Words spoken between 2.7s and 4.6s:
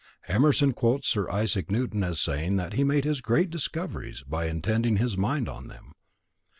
he made his great discoveries by